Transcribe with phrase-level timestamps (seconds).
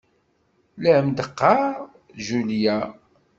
[0.81, 1.69] La am-d-teɣɣar
[2.25, 2.77] Julia.